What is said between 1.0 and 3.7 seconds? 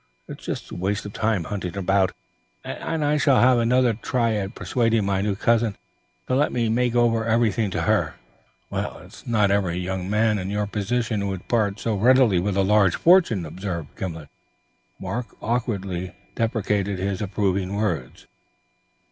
of time hunting about, and I shall have